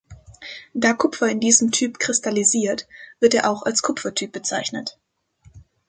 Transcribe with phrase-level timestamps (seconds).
[0.73, 2.87] Da Kupfer in diesem Typ kristallisiert,
[3.19, 4.97] wird er auch als Kupfer-Typ bezeichnet.